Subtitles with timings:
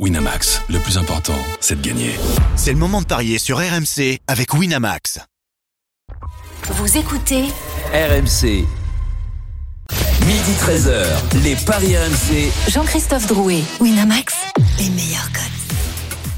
[0.00, 2.10] Winamax, le plus important, c'est de gagner.
[2.56, 5.20] C'est le moment de parier sur RMC avec Winamax.
[6.64, 7.44] Vous écoutez
[7.92, 8.66] RMC.
[10.26, 11.04] Midi 13h,
[11.44, 12.50] les Paris RMC.
[12.72, 14.34] Jean-Christophe Drouet, Winamax,
[14.80, 15.54] les meilleurs codes.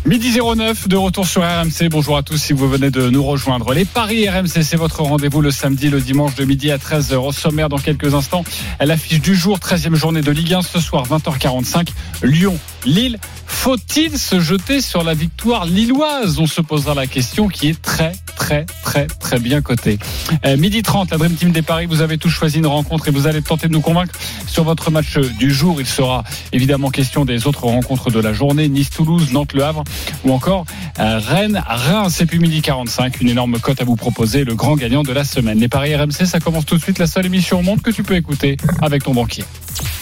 [0.05, 1.89] Midi 09 de retour sur RMC.
[1.91, 3.73] Bonjour à tous si vous venez de nous rejoindre.
[3.73, 7.15] Les Paris RMC, c'est votre rendez-vous le samedi, le dimanche de midi à 13h.
[7.17, 8.45] Au sommaire dans quelques instants,
[8.81, 11.89] l'affiche du jour, 13e journée de Ligue 1 ce soir, 20h45.
[12.23, 13.19] Lyon, Lille.
[13.67, 16.39] Faut-il se jeter sur la victoire lilloise?
[16.39, 19.99] On se posera la question qui est très, très, très, très bien cotée.
[20.45, 23.11] Euh, midi 30, la Dream Team des Paris, vous avez tous choisi une rencontre et
[23.11, 24.15] vous allez tenter de nous convaincre
[24.47, 25.81] sur votre match du jour.
[25.81, 28.69] Il sera évidemment question des autres rencontres de la journée.
[28.69, 29.83] Nice-Toulouse, Nantes-Le Havre
[30.25, 30.65] ou encore
[31.01, 32.21] euh, Rennes-Reims.
[32.21, 35.25] Et puis midi 45, une énorme cote à vous proposer, le grand gagnant de la
[35.25, 35.59] semaine.
[35.59, 38.05] Les Paris RMC, ça commence tout de suite, la seule émission au monde que tu
[38.05, 39.45] peux écouter avec ton banquier.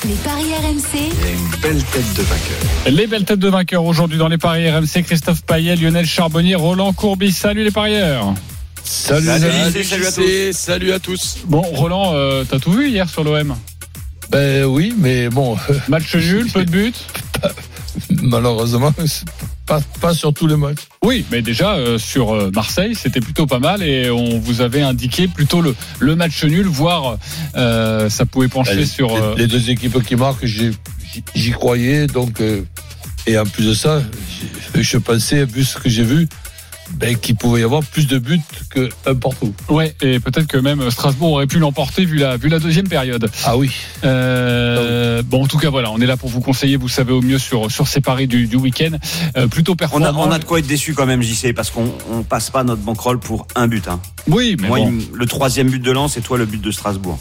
[0.06, 2.73] Les paris RMC, une belle tête de vainqueur.
[2.90, 6.92] Les belles têtes de vainqueurs aujourd'hui dans les paris RMC, Christophe Payet, Lionel Charbonnier, Roland
[6.92, 7.32] Courbis.
[7.32, 8.34] Salut les parieurs.
[8.84, 11.38] Salut, Salut, salut, salut à JC, salut à tous.
[11.46, 13.54] Bon, Roland, euh, t'as tout vu hier sur l'OM
[14.30, 15.56] Ben oui, mais bon,
[15.88, 16.92] Match nul, peu de buts
[18.22, 18.92] malheureusement,
[19.66, 20.80] pas, pas sur tous les matchs.
[21.02, 24.82] Oui, mais déjà euh, sur euh, Marseille, c'était plutôt pas mal et on vous avait
[24.82, 27.16] indiqué plutôt le, le match nul, voire
[27.56, 29.14] euh, ça pouvait pencher Les, sur.
[29.14, 30.72] euh, les- les deux équipes qui marquent, j'y
[31.34, 32.62] j'y- croyais, donc euh,
[33.26, 34.02] et en plus de ça,
[34.74, 36.28] je, pensais, vu ce que j'ai vu,
[36.90, 38.40] ben, qu'il pouvait y avoir plus de buts
[38.74, 39.54] qu'un partout.
[39.70, 43.30] Ouais, et peut-être que même Strasbourg aurait pu l'emporter vu la, vu la deuxième période.
[43.44, 43.70] Ah oui.
[44.04, 47.22] Euh, bon, en tout cas, voilà, on est là pour vous conseiller, vous savez au
[47.22, 48.90] mieux sur, sur ces paris du, du week-end.
[49.36, 50.06] Euh, plutôt On performant.
[50.06, 52.64] a, on a de quoi être déçu quand même, JC, parce qu'on on passe pas
[52.64, 53.88] notre bankroll pour un but.
[53.88, 54.00] Hein.
[54.28, 56.70] Oui, mais Moi, bon, il- le troisième but de Lens et toi le but de
[56.70, 57.18] Strasbourg.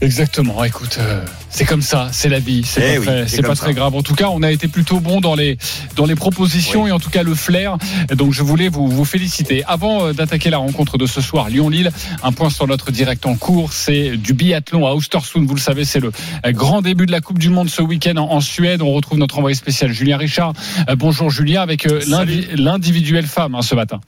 [0.00, 0.62] Exactement.
[0.64, 3.54] Écoute, euh, c'est comme ça, c'est la vie, c'est Eh pas, oui, très, c'est pas
[3.54, 3.94] très grave.
[3.94, 5.56] En tout cas, on a été plutôt bon dans les
[5.96, 6.90] dans les propositions Oui.
[6.90, 7.78] et en tout cas le flair.
[8.14, 9.64] Donc, je voulais vous vous féliciter.
[9.66, 11.90] Avant euh, d'attaquer la rencontre de ce soir, Lyon-Lille,
[12.22, 15.46] un point sur notre direct en cours, c'est du biathlon à Ostersund.
[15.48, 16.12] Vous le savez, c'est le
[16.44, 18.82] euh, grand début de la Coupe du Monde ce week-end en, en Suède.
[18.82, 20.52] On retrouve notre envoyé spécial Julien Richard.
[20.88, 24.00] Euh, bonjour Julien, avec euh, l'indi- l'individuel femme hein, ce matin.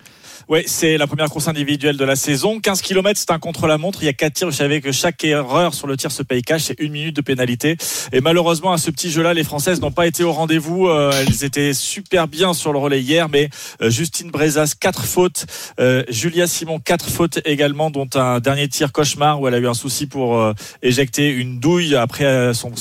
[0.50, 2.58] Oui, c'est la première course individuelle de la saison.
[2.58, 4.02] 15 km, c'est un contre-la-montre.
[4.02, 4.46] Il y a quatre tirs.
[4.46, 6.62] Vous savez que chaque erreur sur le tir se paye cash.
[6.62, 7.76] C'est une minute de pénalité.
[8.12, 10.88] Et malheureusement, à ce petit jeu-là, les Françaises n'ont pas été au rendez-vous.
[10.88, 13.50] Euh, elles étaient super bien sur le relais hier, mais
[13.82, 15.44] euh, Justine Brezas, quatre fautes.
[15.80, 19.68] Euh, Julia Simon, quatre fautes également, dont un dernier tir cauchemar où elle a eu
[19.68, 20.42] un souci pour
[20.80, 22.72] éjecter une douille après son,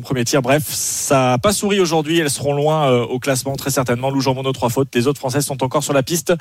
[0.00, 0.42] premier tir.
[0.42, 2.20] Bref, ça n'a pas souri aujourd'hui.
[2.20, 4.10] Elles seront loin au classement, très certainement.
[4.10, 4.94] Lou Jambonneau, trois fautes.
[4.94, 6.32] Les autres Françaises sont encore sur la piste.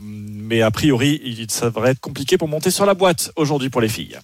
[0.00, 3.80] Mais a priori, il, ça devrait être compliqué pour monter sur la boîte aujourd'hui pour
[3.80, 4.18] les filles.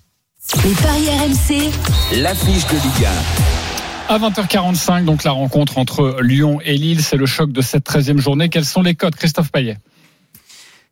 [0.65, 3.09] les paris RMC, L'affiche de Ligue
[4.09, 8.19] À 20h45, donc la rencontre entre Lyon et Lille, c'est le choc de cette 13e
[8.19, 8.49] journée.
[8.49, 9.79] Quels sont les codes, Christophe Payet?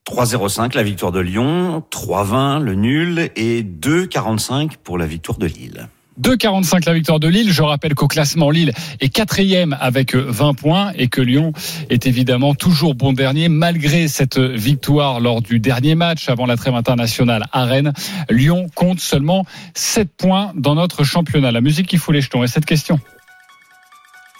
[0.08, 5.88] 3-0-5 la victoire de Lyon, 3-20 le nul et 2-45 pour la victoire de Lille.
[6.20, 7.52] 2,45 la victoire de Lille.
[7.52, 11.52] Je rappelle qu'au classement, Lille est quatrième avec 20 points et que Lyon
[11.88, 16.74] est évidemment toujours bon dernier malgré cette victoire lors du dernier match avant la trêve
[16.74, 17.92] internationale à Rennes.
[18.28, 19.44] Lyon compte seulement
[19.74, 21.52] 7 points dans notre championnat.
[21.52, 22.44] La musique qui fout les jetons.
[22.44, 22.98] Et cette question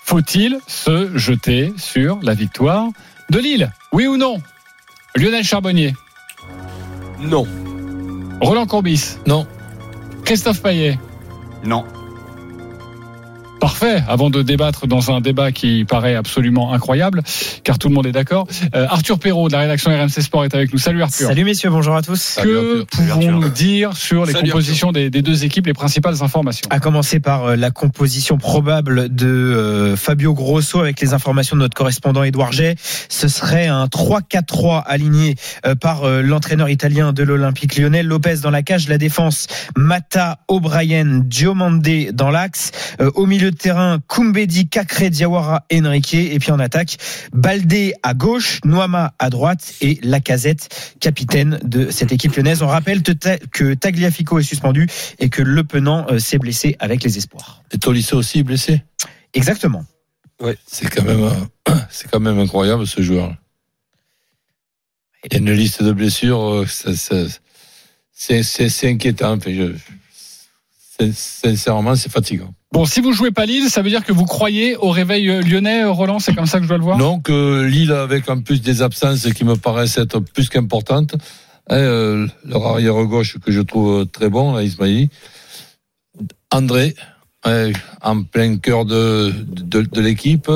[0.03, 2.89] faut-il se jeter sur la victoire
[3.31, 3.71] de Lille?
[3.93, 4.39] Oui ou non?
[5.15, 5.95] Lionel Charbonnier,
[7.21, 7.47] Non.
[8.41, 9.47] Roland Courbis, Non.
[10.25, 10.99] Christophe Payet.
[11.63, 12.00] Non.
[13.61, 14.03] Parfait.
[14.09, 17.23] Avant de débattre dans un débat qui paraît absolument incroyable,
[17.63, 20.55] car tout le monde est d'accord, euh, Arthur Perrault de la rédaction RMC Sport est
[20.55, 20.79] avec nous.
[20.79, 21.27] Salut Arthur.
[21.27, 22.39] Salut messieurs, bonjour à tous.
[22.43, 26.67] Que pouvons-nous dire sur les Salut, compositions des, des deux équipes, les principales informations?
[26.71, 31.61] À commencer par euh, la composition probable de euh, Fabio Grosso avec les informations de
[31.61, 32.77] notre correspondant Édouard Jay.
[33.09, 38.03] Ce serait un 3-4-3 aligné euh, par euh, l'entraîneur italien de l'Olympique lyonnais.
[38.03, 42.71] Lopez dans la cage, la défense, Mata, O'Brien, Diomande dans l'axe.
[43.01, 46.15] Euh, au milieu de terrain, Kumbedi, Cacré, Diawara, Enrique.
[46.15, 46.97] Et puis en attaque,
[47.33, 52.63] Baldé à gauche, Noama à droite et Lacazette, capitaine de cette équipe lyonnaise.
[52.63, 54.87] On rappelle que Tagliafico est suspendu
[55.19, 57.63] et que Le Penant euh, s'est blessé avec les espoirs.
[57.73, 58.83] Et Tolisso aussi blessé
[59.35, 59.85] Exactement.
[60.41, 60.57] Ouais.
[60.67, 61.31] C'est quand même,
[61.91, 63.35] c'est quand même incroyable ce joueur.
[65.25, 66.67] Il y a une liste de blessures, euh,
[68.13, 69.39] c'est, inquiétant.
[71.13, 72.55] Sincèrement, c'est fatigant.
[72.73, 75.43] Bon, si vous jouez pas Lille, ça veut dire que vous croyez au réveil euh,
[75.43, 78.29] lyonnais, euh, Roland C'est comme ça que je dois le voir Donc euh, Lille avec
[78.31, 81.17] en plus des absences qui me paraissent être plus qu'importantes.
[81.69, 85.09] Leur arrière gauche que je trouve très bon, là, Ismaili.
[86.53, 86.95] André,
[88.03, 90.49] en plein cœur de, de, l'équipe.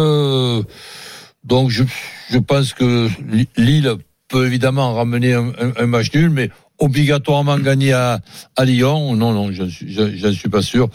[1.44, 1.84] Donc je,
[2.30, 3.08] je pense que
[3.56, 3.94] Lille
[4.28, 8.20] peut évidemment ramener un, un- match nul, mais obligatoirement gagner à,
[8.56, 9.14] à Lyon.
[9.14, 10.88] Non, non, je je suis pas sûr.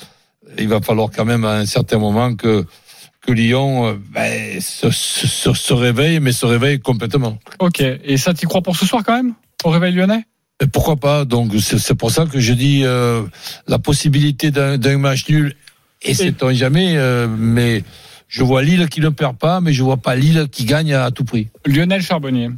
[0.58, 2.66] Il va falloir quand même à un certain moment que
[3.22, 7.38] que Lyon euh, ben, se, se, se réveille, mais se réveille complètement.
[7.60, 7.82] Ok.
[7.82, 9.34] Et ça, t'y crois pour ce soir quand même?
[9.64, 10.24] Au réveil lyonnais?
[10.62, 11.26] Et pourquoi pas?
[11.26, 13.24] Donc c'est c'est pour ça que je dis euh,
[13.68, 15.56] la possibilité d'un match nul.
[16.02, 17.84] Et c'est-on jamais, euh, mais
[18.28, 21.12] je vois Lille qui ne perd pas, mais je vois pas Lille qui gagne à
[21.12, 21.48] tout prix.
[21.66, 22.50] Lionel Charbonnier.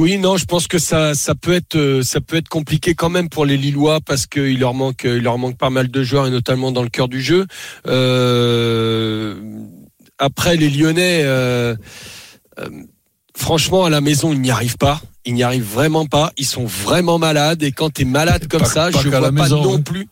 [0.00, 3.10] Oui, non, je pense que ça, ça peut être, euh, ça peut être compliqué quand
[3.10, 6.26] même pour les Lillois parce qu'il leur manque, il leur manque pas mal de joueurs
[6.26, 7.46] et notamment dans le cœur du jeu.
[7.86, 9.34] Euh,
[10.16, 11.76] après, les Lyonnais, euh,
[12.58, 12.68] euh,
[13.36, 15.02] franchement, à la maison, ils n'y arrivent pas.
[15.26, 16.32] Ils n'y arrivent vraiment pas.
[16.38, 19.20] Ils sont vraiment malades et quand tu es malade comme Pas- ça, pas je vois
[19.20, 19.82] pas maison, non hein.
[19.82, 20.08] plus.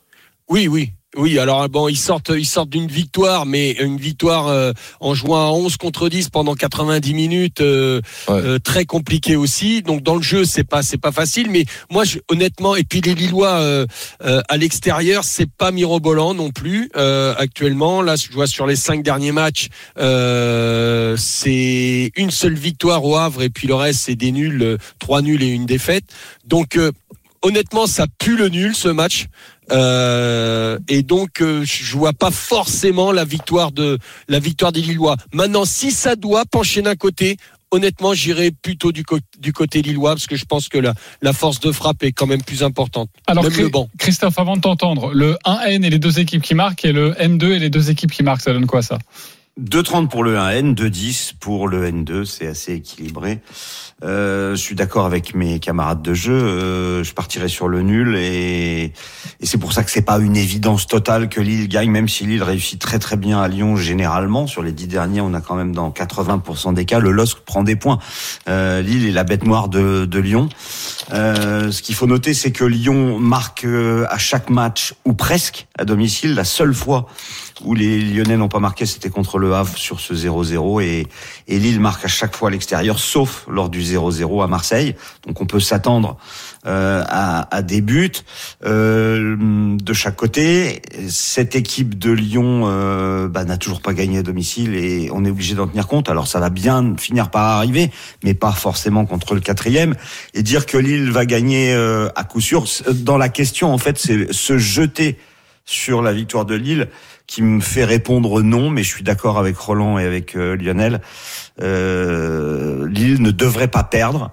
[0.50, 0.92] Oui, oui.
[1.16, 5.48] Oui, alors bon, ils sortent, ils sortent d'une victoire, mais une victoire euh, en jouant
[5.48, 8.34] à 11 contre 10 pendant 90 minutes, euh, Ouais.
[8.34, 9.80] euh, très compliqué aussi.
[9.80, 11.48] Donc dans le jeu, c'est pas, c'est pas facile.
[11.50, 13.86] Mais moi, je, honnêtement, et puis les Lillois euh,
[14.22, 18.02] euh, à l'extérieur, c'est pas mirobolant non plus euh, actuellement.
[18.02, 19.68] Là, je vois sur les cinq derniers matchs,
[19.98, 25.22] euh, c'est une seule victoire au Havre et puis le reste c'est des nuls, trois
[25.22, 26.04] nuls et une défaite.
[26.44, 26.92] Donc euh,
[27.40, 29.26] honnêtement, ça pue le nul ce match.
[29.72, 33.98] Euh, et donc euh, je vois pas forcément la victoire de
[34.28, 35.16] la victoire des Lillois.
[35.32, 37.36] Maintenant, si ça doit pencher d'un côté,
[37.70, 41.72] honnêtement, j'irai plutôt du, côté lillois parce que je pense que la, la force de
[41.72, 43.10] frappe est quand même plus importante.
[43.26, 43.88] Alors, même Chri- le banc.
[43.98, 47.52] Christophe, avant de t'entendre, le 1N et les deux équipes qui marquent et le N2
[47.52, 48.98] et les deux équipes qui marquent, ça donne quoi ça?
[49.58, 53.40] 2,30 pour le 1N, 2,10 pour le N2, c'est assez équilibré.
[54.04, 58.14] Euh, je suis d'accord avec mes camarades de jeu, euh, je partirai sur le nul
[58.14, 58.92] et,
[59.40, 62.24] et c'est pour ça que c'est pas une évidence totale que Lille gagne, même si
[62.24, 64.46] Lille réussit très très bien à Lyon généralement.
[64.46, 67.64] Sur les dix derniers, on a quand même dans 80% des cas, le LOSC prend
[67.64, 67.98] des points.
[68.48, 70.48] Euh, Lille est la bête noire de, de Lyon.
[71.12, 75.66] Euh, ce qu'il faut noter, c'est que Lyon marque euh, à chaque match, ou presque,
[75.76, 76.34] à domicile.
[76.34, 77.08] La seule fois
[77.64, 80.82] où les Lyonnais n'ont pas marqué, c'était contre le Havre sur ce 0-0.
[80.82, 81.06] Et,
[81.48, 84.94] et Lille marque à chaque fois à l'extérieur, sauf lors du 0-0 à Marseille.
[85.26, 86.16] Donc on peut s'attendre
[86.66, 88.10] euh, à, à des buts
[88.64, 90.82] euh, de chaque côté.
[91.08, 95.30] Cette équipe de Lyon euh, bah, n'a toujours pas gagné à domicile et on est
[95.30, 96.08] obligé d'en tenir compte.
[96.08, 97.90] Alors ça va bien finir par arriver,
[98.24, 99.94] mais pas forcément contre le quatrième.
[100.34, 103.98] Et dire que Lille va gagner euh, à coup sûr, dans la question en fait,
[103.98, 105.18] c'est se jeter
[105.68, 106.88] sur la victoire de Lille
[107.26, 111.02] qui me fait répondre non, mais je suis d'accord avec Roland et avec euh, Lionel.
[111.60, 114.32] Euh, Lille ne devrait pas perdre,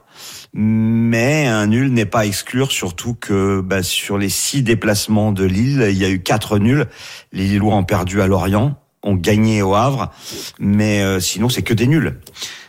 [0.54, 5.86] mais un nul n'est pas exclure, surtout que bah, sur les six déplacements de Lille,
[5.90, 6.86] il y a eu quatre nuls.
[7.34, 10.12] Les Lillois ont perdu à Lorient, ont gagné au Havre,
[10.58, 12.18] mais euh, sinon c'est que des nuls.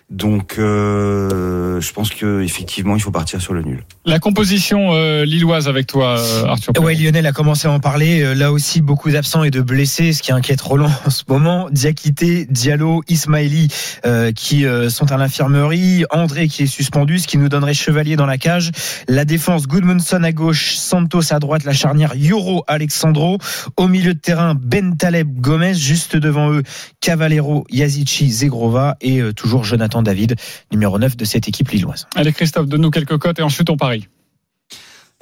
[0.08, 3.82] Donc, euh, je pense que effectivement, il faut partir sur le nul.
[4.04, 6.72] La composition euh, lilloise avec toi, euh, Arthur.
[6.80, 8.22] Ouais, Lionel a commencé à en parler.
[8.22, 11.68] Euh, Là aussi, beaucoup d'absents et de blessés, ce qui inquiète Roland en ce moment.
[11.72, 13.66] Diakité, Diallo, Ismaili
[14.04, 16.04] euh, qui euh, sont à l'infirmerie.
[16.10, 18.70] André qui est suspendu, ce qui nous donnerait Chevalier dans la cage.
[19.08, 23.38] La défense, Goodmanson à gauche, Santos à droite, la charnière Yoro, Alexandro.
[23.76, 25.74] Au milieu de terrain, Ben Taleb, Gomez.
[25.74, 26.62] Juste devant eux,
[27.00, 30.36] Cavallero, Yazici, Zegrova et euh, toujours Jonathan David,
[30.72, 32.06] numéro 9 de cette équipe lilloise.
[32.14, 34.08] Allez Christophe, donne-nous quelques cotes et ensuite on parie.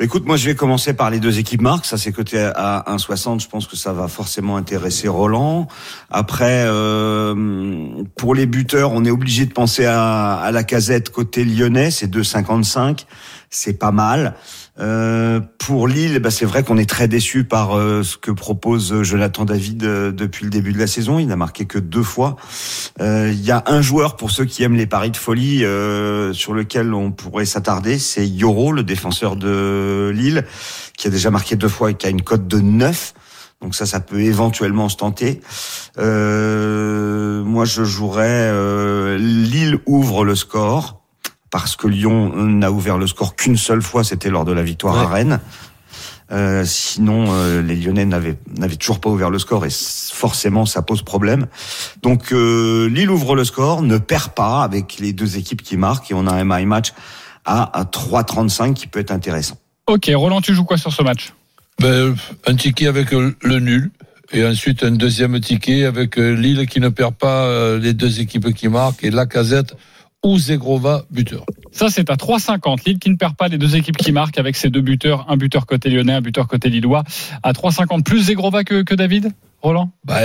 [0.01, 1.85] Écoute, moi je vais commencer par les deux équipes marques.
[1.85, 3.41] Ça c'est coté à 1,60.
[3.41, 5.69] Je pense que ça va forcément intéresser Roland.
[6.11, 11.45] Après, euh, pour les buteurs, on est obligé de penser à, à la casette côté
[11.45, 11.93] lyonnais.
[11.93, 13.05] C'est 2,55.
[13.51, 14.35] C'est pas mal.
[14.81, 19.03] Euh, pour Lille, bah, c'est vrai qu'on est très déçu par euh, ce que propose
[19.03, 21.19] Jonathan David euh, depuis le début de la saison.
[21.19, 22.37] Il n'a marqué que deux fois.
[23.01, 26.33] Euh, Il y a un joueur pour ceux qui aiment les paris de folie euh,
[26.33, 30.45] sur lequel on pourrait s'attarder, c'est Yoro, le défenseur de Lille,
[30.97, 33.15] qui a déjà marqué deux fois et qui a une cote de 9.
[33.63, 35.41] Donc ça, ça peut éventuellement se tenter.
[35.99, 41.04] Euh, moi, je jouerais euh, Lille ouvre le score
[41.55, 44.99] parce que Lyon n'a ouvert le score qu'une seule fois, c'était lors de la victoire
[44.99, 45.39] à Rennes.
[46.33, 50.83] Euh, sinon, euh, les Lyonnais n'avaient n'avaient toujours pas ouvert le score et forcément, ça
[50.83, 51.47] pose problème.
[52.03, 56.11] Donc, euh, Lille ouvre le score, ne perd pas avec les deux équipes qui marquent
[56.11, 56.93] et on a un my match
[57.45, 59.57] à, à 3,35 qui peut être intéressant.
[59.87, 61.35] Ok, Roland, tu joues quoi sur ce match?
[61.81, 62.17] Ben,
[62.49, 63.93] un ticket avec le nul.
[64.33, 68.67] Et ensuite un deuxième ticket avec Lille qui ne perd pas les deux équipes qui
[68.67, 69.77] marquent et la casette
[70.25, 71.45] ou Zegrova buteur.
[71.71, 72.85] Ça, c'est à 3,50.
[72.87, 75.37] Lille qui ne perd pas les deux équipes qui marquent avec ses deux buteurs, un
[75.37, 77.05] buteur côté lyonnais, un buteur côté lillois.
[77.43, 78.03] À 3,50.
[78.03, 79.91] Plus Zegrova que, que David, Roland?
[80.05, 80.21] Bah,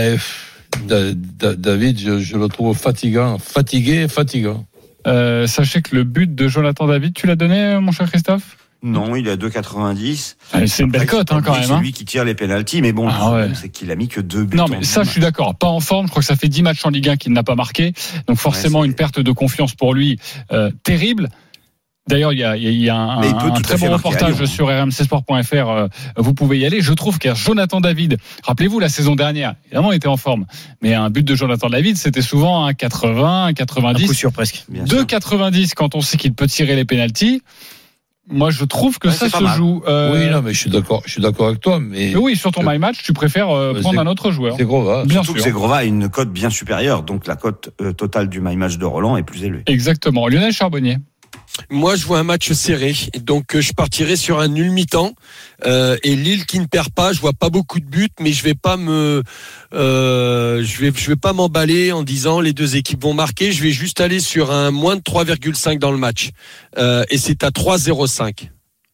[0.86, 4.66] David, je, je le trouve fatigant, fatigué, fatigant.
[5.08, 8.58] Euh, Sachez que le but de Jonathan David, tu l'as donné, mon cher Christophe?
[8.82, 10.36] Non, il est à 2,90.
[10.54, 11.62] Ah, C'est une belle cote hein, quand même.
[11.62, 11.76] que hein.
[11.78, 13.50] C'est lui qui tire les pénalties, mais bon, Ah ouais.
[13.54, 14.56] c'est qu'il a mis que deux buts.
[14.58, 15.56] Non, mais ça, je suis d'accord.
[15.56, 16.06] Pas en forme.
[16.06, 17.94] Je crois que ça fait 10 matchs en Ligue 1 qu'il n'a pas marqué.
[18.28, 20.18] Donc, forcément, Ouais, c'est- une perte de confiance pour lui
[20.54, 21.28] euh, terrible.
[22.08, 25.54] D'ailleurs, il y a, il y a un, un très bon reportage sur rmcsport.fr.
[25.70, 26.82] euh, Vous pouvez y aller.
[26.82, 30.48] Je trouve qu'un Jonathan David, rappelez-vous la saison dernière, évidemment, il était en forme.
[30.82, 34.14] Mais un but de Jonathan David, c'était souvent un 80, un Un coup 90.
[34.14, 34.64] sûr presque.
[34.70, 35.04] Bien sûr.
[35.06, 37.44] 2,90 quand on sait qu'il peut tirer les pénalties.
[38.32, 39.58] Moi, je trouve que Ouais, ça se mal.
[39.58, 39.82] joue.
[39.88, 42.36] Euh, Oui, non, mais je suis d'accord, je suis d'accord avec toi, mais mais oui,
[42.36, 44.56] sur ton my match, tu préfères euh, prendre un autre joueur.
[44.58, 45.04] c'est gros, hein.
[45.06, 45.48] Bien Surtout que sûr.
[45.50, 48.86] Zegrova a une cote bien supérieure, donc la cote euh, totale du my match de
[48.86, 49.64] Roland est plus élevée.
[49.66, 50.28] Exactement.
[50.28, 50.98] Lionel Charbonnier.
[51.70, 55.14] Moi, je vois un match serré, donc euh, je partirai sur un nul mi-temps.
[55.66, 58.44] Euh, et Lille qui ne perd pas, je vois pas beaucoup de buts, mais je
[58.44, 59.24] vais pas me,
[59.74, 63.52] euh, je vais, je vais pas m'emballer en disant les deux équipes vont marquer.
[63.52, 66.30] Je vais juste aller sur un moins de 3,5 dans le match,
[66.78, 68.50] et c'est à 3,05.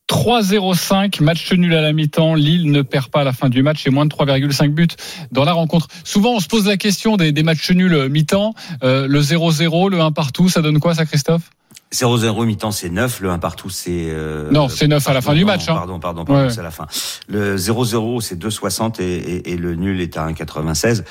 [0.08, 2.36] 3-0-5, match nul à la mi-temps.
[2.36, 4.88] Lille ne perd pas à la fin du match et moins de 3,5 buts
[5.32, 5.88] dans la rencontre.
[6.04, 8.54] Souvent, on se pose la question des, matchs nuls mi-temps.
[8.84, 11.50] Le 0-0, le 1 partout, ça donne quoi ça, Christophe?
[11.94, 13.22] 0-0 mi-temps, c'est 9.
[13.22, 14.08] Le 1 partout, c'est...
[14.10, 15.70] euh, Non, c'est 9 à la fin pardon, du match.
[15.70, 15.76] hein.
[15.76, 16.50] Pardon, pardon, pardon, Ouais.
[16.50, 16.88] c'est à la fin.
[17.30, 21.04] Le 0-0, c'est 2,60 et, et, et le nul est à 1,96.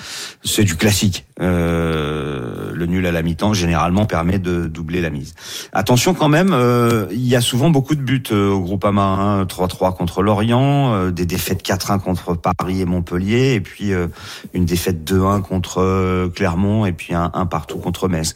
[0.44, 1.24] C'est du classique.
[1.40, 5.34] Euh, le nul à la mi-temps, généralement, permet de doubler la mise.
[5.72, 9.02] Attention quand même, euh, il y a souvent beaucoup de buts euh, au Groupama.
[9.02, 14.08] Hein, 3-3 contre Lorient, euh, des défaites 4-1 contre Paris et Montpellier, et puis euh,
[14.52, 18.34] une défaite 2-1 contre euh, Clermont, et puis un, un partout contre Metz.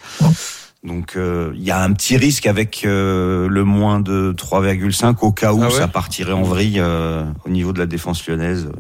[0.85, 5.33] Donc euh, il y a un petit risque avec euh, le moins de 3,5 au
[5.33, 8.71] cas où Ah ouais ça partirait en vrille euh, au niveau de la défense lyonnaise.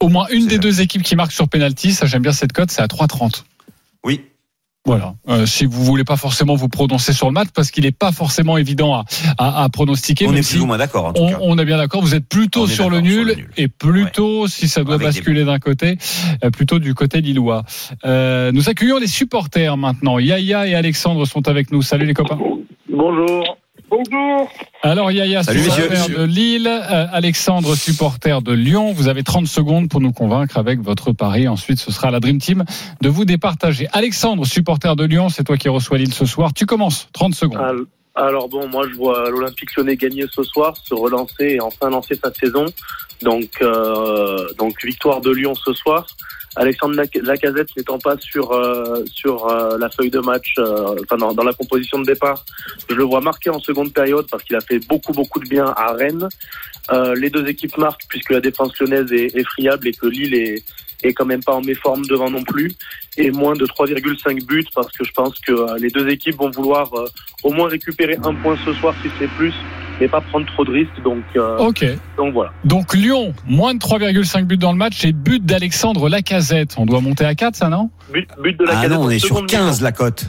[0.00, 0.60] Au moins une des là.
[0.60, 3.42] deux équipes qui marque sur penalty, ça j'aime bien cette cote, c'est à 3,30.
[4.04, 4.24] Oui,
[4.86, 5.14] Voilà.
[5.28, 8.10] Euh, si vous voulez pas forcément vous prononcer sur le match, parce qu'il n'est pas
[8.10, 9.04] forcément évident à,
[9.36, 10.26] à, à pronostiquer.
[10.26, 12.00] on est si plus ou moins d'accord on, on est bien d'accord.
[12.00, 13.50] Vous êtes plutôt sur le, sur nul le nul.
[13.58, 15.98] et plutôt, si ça doit Avec basculer d'un côté,
[16.42, 17.64] euh, plutôt du côté lillois.
[18.06, 20.18] Euh, nous accueillons les supporters maintenant.
[20.18, 21.82] Yaya et Alexandre sont avec nous.
[21.82, 22.38] Salut les copains.
[22.90, 23.58] Bonjour.
[23.90, 24.50] Bonjour.
[24.82, 28.92] Alors Yaya, Salut, supporter de Lille, euh, Alexandre, supporter de Lyon.
[28.92, 31.48] Vous avez 30 secondes pour nous convaincre avec votre pari.
[31.48, 32.64] Ensuite, ce sera à la Dream Team
[33.00, 33.88] de vous départager.
[33.92, 36.52] Alexandre, supporter de Lyon, c'est toi qui reçois Lille ce soir.
[36.52, 37.08] Tu commences.
[37.12, 37.86] 30 secondes.
[38.18, 41.88] Al- Alors bon, moi je vois l'Olympique Lyonnais gagner ce soir, se relancer et enfin
[41.90, 42.66] lancer sa saison.
[43.22, 46.06] Donc euh, donc victoire de Lyon ce soir.
[46.56, 51.44] Alexandre Lac- Lacazette n'étant pas sur euh, sur euh, la feuille de match, enfin dans,
[51.44, 52.44] la composition de départ,
[52.88, 55.66] je le vois marquer en seconde période parce qu'il a fait beaucoup beaucoup de bien
[55.66, 56.28] à Rennes.
[57.16, 60.64] Les deux équipes marquent puisque la défense lyonnaise est friable et que Lille est
[61.02, 62.72] est quand même pas en méforme devant non plus
[63.16, 66.50] et moins de 3,5 buts parce que je pense que euh, les deux équipes vont
[66.50, 67.06] vouloir euh,
[67.44, 69.54] au moins récupérer un point ce soir si c'est plus
[70.00, 71.84] mais pas prendre trop de risques donc euh, Ok.
[72.16, 76.76] donc voilà Donc Lyon, moins de 3,5 buts dans le match et but d'Alexandre Lacazette.
[76.78, 77.90] On doit monter à 4, ça non?
[78.12, 79.84] But, but de la Ah casette non, on est sur seconde 15 mi-temps.
[79.84, 80.26] la cote.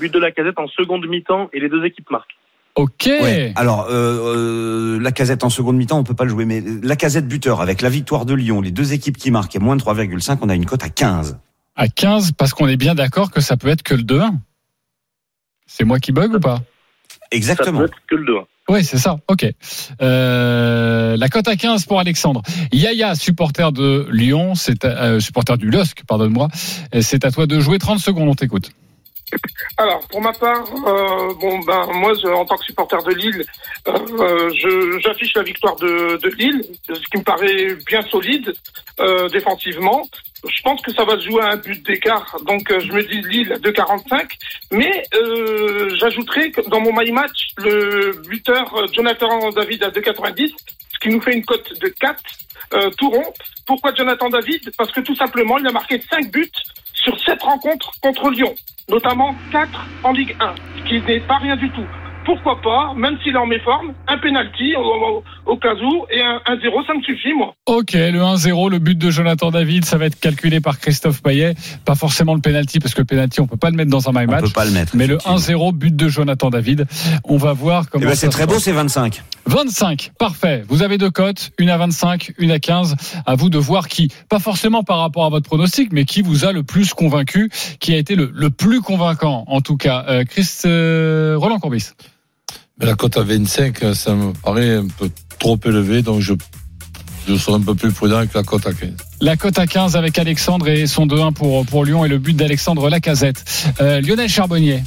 [0.00, 2.30] but de la casette en seconde mi-temps et les deux équipes marquent
[2.74, 3.04] Ok.
[3.06, 3.52] Ouais.
[3.56, 6.96] Alors, euh, euh, la casette en seconde mi-temps, on peut pas le jouer, mais la
[6.96, 9.82] casette buteur avec la victoire de Lyon, les deux équipes qui marquent et moins de
[9.82, 11.38] 3,5, on a une cote à 15.
[11.76, 14.38] À 15, parce qu'on est bien d'accord que ça peut être que le 2-1.
[15.66, 16.56] C'est moi qui bug ou pas?
[16.56, 17.80] Ça Exactement.
[17.80, 18.32] peut être que le 2
[18.70, 19.18] Oui, c'est ça.
[19.28, 19.46] Ok.
[20.00, 22.42] Euh, la cote à 15 pour Alexandre.
[22.72, 26.48] Yaya, supporter de Lyon, c'est euh, supporter du LOSC, pardonne-moi.
[27.00, 28.70] C'est à toi de jouer 30 secondes, on t'écoute.
[29.78, 33.44] Alors, pour ma part, euh, bon ben moi, je- en tant que supporter de Lille,
[33.88, 34.50] euh,
[35.00, 38.52] j'affiche la victoire de, de Lille, ce qui me paraît bien solide
[39.00, 40.02] euh, défensivement.
[40.44, 43.02] Je pense que ça va se jouer à un but d'écart, donc euh, je me
[43.02, 44.28] dis Lille à 2,45.
[44.72, 50.98] Mais euh, j'ajouterai dans mon my match, le buteur euh, Jonathan David à 2,90, ce
[51.00, 52.20] qui nous fait une cote de 4
[52.74, 53.32] euh, tout rond.
[53.66, 54.70] Pourquoi Jonathan David?
[54.76, 56.50] Parce que tout simplement, il a marqué 5 buts
[57.02, 58.54] sur 7 rencontres contre Lyon,
[58.88, 59.68] notamment 4
[60.04, 61.86] en Ligue 1, ce qui n'est pas rien du tout.
[62.24, 66.20] Pourquoi pas, même s'il est en méforme, un penalty au, au- au cas où et
[66.22, 67.54] un 1-0, ça me suffit, moi.
[67.66, 71.54] Ok, le 1-0, le but de Jonathan David, ça va être calculé par Christophe Payet.
[71.84, 74.12] Pas forcément le penalty, parce que le penalty, on peut pas le mettre dans un
[74.12, 74.44] my On match.
[74.44, 74.94] peut pas le mettre.
[74.94, 75.70] Mais le effectivement.
[75.70, 76.86] 1-0, but de Jonathan David.
[77.24, 79.22] On va voir comment Eh ben, ça c'est très beau, c'est 25.
[79.46, 80.62] 25, parfait.
[80.68, 82.94] Vous avez deux cotes, une à 25, une à 15.
[83.26, 86.44] À vous de voir qui, pas forcément par rapport à votre pronostic, mais qui vous
[86.44, 87.50] a le plus convaincu,
[87.80, 90.04] qui a été le, le plus convaincant, en tout cas.
[90.08, 91.90] Euh, Chris, euh, Roland Courbis.
[92.82, 95.08] La cote à 25, ça me paraît un peu
[95.38, 96.34] trop élevé, donc je,
[97.28, 98.90] je serai un peu plus prudent avec la cote à 15.
[99.20, 102.34] La cote à 15 avec Alexandre et son 2-1 pour, pour Lyon et le but
[102.34, 103.44] d'Alexandre Lacazette.
[103.80, 104.82] Euh, Lionel Charbonnier.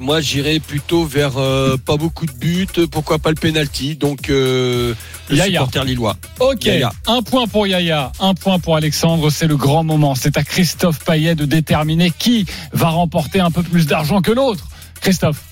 [0.00, 3.94] Moi, j'irais plutôt vers euh, pas beaucoup de buts, pourquoi pas le penalty.
[3.94, 4.94] Donc, euh,
[5.28, 5.60] le Yaya.
[5.60, 6.16] supporter lillois.
[6.40, 6.90] Ok, Yaya.
[7.06, 10.14] un point pour Yaya, un point pour Alexandre, c'est le grand moment.
[10.16, 14.66] C'est à Christophe Payet de déterminer qui va remporter un peu plus d'argent que l'autre.
[15.00, 15.47] Christophe.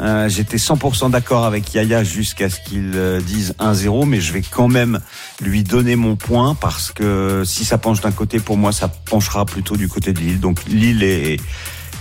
[0.00, 4.42] Euh, J'étais 100% d'accord avec Yaya jusqu'à ce qu'il euh, dise 1-0, mais je vais
[4.42, 5.00] quand même
[5.40, 9.44] lui donner mon point parce que si ça penche d'un côté, pour moi, ça penchera
[9.44, 10.40] plutôt du côté de Lille.
[10.40, 11.38] Donc Lille et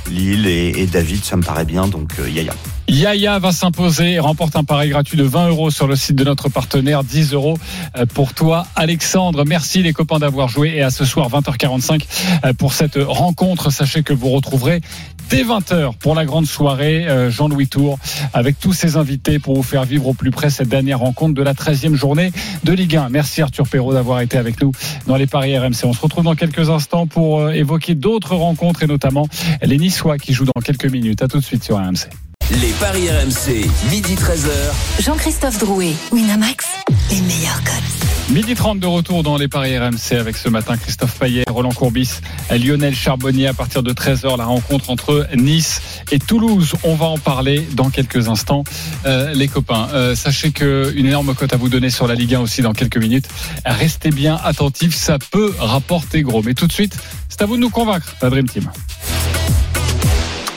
[0.10, 1.88] Lille et, David, ça me paraît bien.
[1.88, 2.54] Donc euh, Yaya.
[2.88, 6.24] Yaya va s'imposer et remporte un pari gratuit de 20 euros sur le site de
[6.24, 7.04] notre partenaire.
[7.04, 7.58] 10 euros
[8.14, 9.44] pour toi, Alexandre.
[9.46, 12.06] Merci les copains d'avoir joué et à ce soir 20h45
[12.46, 13.72] euh, pour cette rencontre.
[13.72, 14.82] Sachez que vous retrouverez
[15.30, 18.00] dès 20h pour la grande soirée euh, Jean-Louis Tour
[18.34, 21.42] avec tous ses invités pour vous faire vivre au plus près cette dernière rencontre de
[21.42, 22.32] la 13e journée
[22.64, 23.10] de Ligue 1.
[23.10, 24.72] Merci Arthur Perrault d'avoir été avec nous
[25.06, 25.86] dans les paris RMC.
[25.86, 29.28] On se retrouve dans quelques instants pour euh, évoquer d'autres rencontres et notamment
[29.62, 31.22] les Niçois qui jouent dans quelques minutes.
[31.22, 32.27] À tout de suite sur RMC.
[32.52, 35.04] Les paris RMC, midi 13h.
[35.04, 36.66] Jean-Christophe Drouet, Winamax,
[37.12, 38.34] les meilleurs codes.
[38.34, 42.10] Midi 30 de retour dans les paris RMC avec ce matin Christophe Payet, Roland Courbis,
[42.50, 46.74] Lionel Charbonnier à partir de 13h la rencontre entre Nice et Toulouse.
[46.84, 48.64] On va en parler dans quelques instants
[49.06, 49.90] Euh, les copains.
[49.94, 52.74] euh, sachez que une énorme cote à vous donner sur la Ligue 1 aussi dans
[52.74, 53.28] quelques minutes.
[53.66, 56.42] Restez bien attentifs, ça peut rapporter gros.
[56.44, 56.98] Mais tout de suite,
[57.30, 58.70] c'est à vous de nous convaincre, la Dream Team.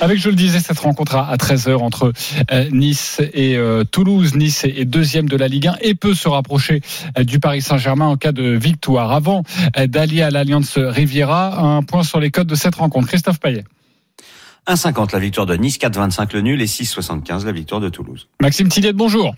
[0.03, 2.15] Avec, je le disais, cette rencontre à 13h entre
[2.51, 4.35] euh, Nice et euh, Toulouse.
[4.35, 6.81] Nice est deuxième de la Ligue 1 et peut se rapprocher
[7.19, 9.13] euh, du Paris Saint-Germain en cas de victoire.
[9.13, 9.43] Avant
[9.77, 13.09] d'allier à l'Alliance Riviera, un point sur les codes de cette rencontre.
[13.09, 13.65] Christophe Payet.
[14.67, 18.29] 1,50 la victoire de Nice, 4,25 le nul et 6,75 la victoire de Toulouse.
[18.41, 19.35] Maxime Tilliette, bonjour.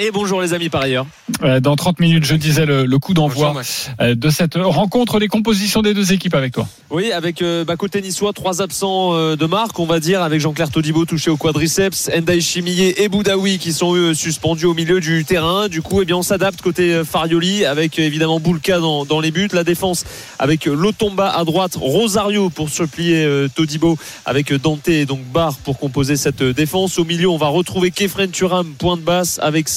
[0.00, 1.06] Et bonjour les amis par ailleurs.
[1.42, 3.52] Euh, Dans 30 minutes, je disais le, le coup d'envoi
[4.00, 6.68] euh, de cette rencontre, les compositions des deux équipes avec toi.
[6.90, 10.40] Oui, avec euh, bah, côté niçois, trois absents euh, de marque, on va dire, avec
[10.40, 15.00] Jean-Claire Todibo touché au quadriceps, Ndaï Chimillé et Boudaoui qui sont eux suspendus au milieu
[15.00, 15.68] du terrain.
[15.68, 19.18] Du coup, eh bien, on s'adapte côté euh, Farioli avec euh, évidemment Boulka dans, dans
[19.20, 20.04] les buts, la défense
[20.38, 25.24] avec euh, Lotomba à droite, Rosario pour supplier euh, Todibo avec euh, Dante et donc
[25.32, 27.00] Barre pour composer cette euh, défense.
[27.00, 29.68] Au milieu, on va retrouver Kefren Turam, point de basse avec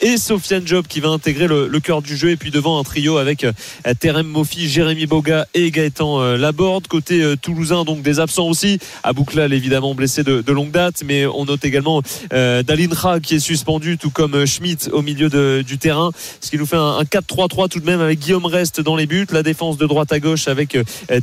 [0.00, 3.18] Et Sofiane Job qui va intégrer le, cœur du jeu et puis devant un trio
[3.18, 3.52] avec euh,
[4.00, 6.86] Terem Mofi, Jérémy Boga et Gaëtan euh, Laborde.
[6.86, 8.78] Côté euh, toulousain, donc des absents aussi.
[9.02, 13.98] Abouklal évidemment blessé de, longue date, mais on note également euh, Dalinra qui est suspendu,
[13.98, 16.10] tout comme Schmidt au milieu de- du terrain.
[16.40, 19.06] Ce qui nous fait un, un 4-3-3 tout de même avec Guillaume Rest dans les
[19.06, 19.26] buts.
[19.30, 20.78] La défense de droite à gauche avec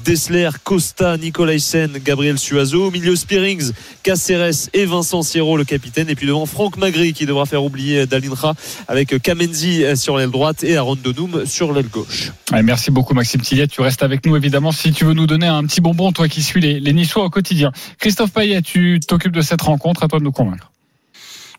[0.05, 2.87] Dessler, Costa, Nicolaisen, Gabriel Suazo.
[2.87, 3.71] Au milieu Spearings,
[4.03, 6.09] Caceres et Vincent Sierro, le capitaine.
[6.09, 8.55] Et puis devant Franck Magri qui devra faire oublier Dalinra
[8.87, 12.31] avec Kamenzi euh, sur l'aile droite et Aaron Donoum sur l'aile gauche.
[12.51, 13.71] Ouais, merci beaucoup Maxime Tilliette.
[13.71, 16.41] Tu restes avec nous évidemment si tu veux nous donner un petit bonbon, toi qui
[16.41, 17.71] suis les, les Niçois au quotidien.
[17.99, 20.71] Christophe Payet, tu t'occupes de cette rencontre, à toi de nous convaincre.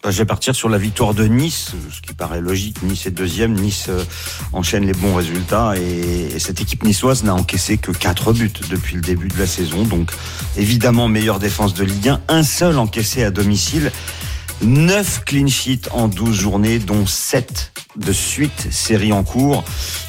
[0.04, 2.82] Bah, je vais partir sur la victoire de Nice, ce qui paraît logique.
[2.82, 4.04] Nice est deuxième, Nice euh,
[4.52, 8.96] enchaîne les bons résultats et, et cette équipe niçoise n'a encaissé que 4 buts depuis
[8.96, 9.84] le début de la saison.
[9.84, 10.12] Donc
[10.58, 13.92] évidemment meilleure défense de Ligue 1, un seul encaissé à domicile.
[14.64, 19.64] 9 clean sheets en 12 journées, dont 7 de suite, série en cours.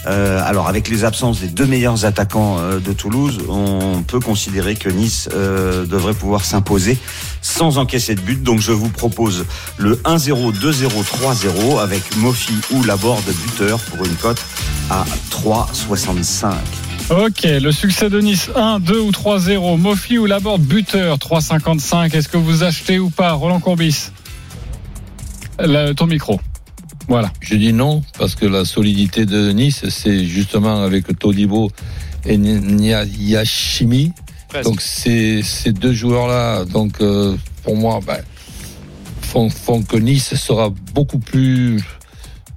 [0.08, 4.76] Euh, alors avec les absences des deux meilleurs attaquants euh, de Toulouse, on peut considérer
[4.76, 6.98] que Nice euh, devrait pouvoir s'imposer
[7.42, 8.42] sans encaisser de but.
[8.42, 9.46] Donc je vous propose
[9.78, 14.44] le 1-0, 2-0, 3-0 avec Mofi ou Laborde buteur pour une cote
[14.90, 16.54] à 3,65.
[17.12, 19.78] Ok, le succès de Nice 1, 2 ou 3-0.
[19.78, 22.16] Mofi ou Laborde buteur 3,55.
[22.16, 24.10] Est-ce que vous achetez ou pas Roland Courbis?
[25.96, 26.40] Ton micro.
[27.08, 27.32] Voilà.
[27.40, 31.72] Je dis non, parce que la solidité de Nice, c'est justement avec Todibo
[32.26, 34.12] et Nia- Yashimi.
[34.64, 38.18] Donc ces, ces deux joueurs-là, donc euh, pour moi, ben,
[39.22, 41.84] font, font que Nice sera beaucoup plus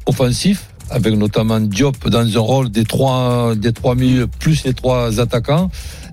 [0.06, 5.20] offensif, avec notamment Diop dans un rôle des trois, des trois milieux plus les trois
[5.20, 5.70] attaquants.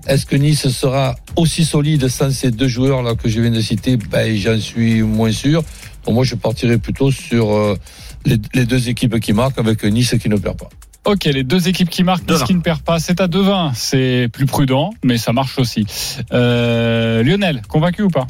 [0.08, 3.96] Est-ce que Nice sera aussi solide sans ces deux joueurs-là que je viens de citer?
[3.96, 5.62] Ben, j'en suis moins sûr.
[6.12, 7.76] Moi, je partirais plutôt sur euh,
[8.24, 10.68] les, les deux équipes qui marquent avec Nice qui ne perd pas.
[11.04, 12.46] Ok, les deux équipes qui marquent, Nice 2-20.
[12.46, 13.72] qui ne perd pas, c'est à 2-20.
[13.74, 15.86] C'est plus prudent, mais ça marche aussi.
[16.32, 18.26] Euh, Lionel, convaincu ou pas?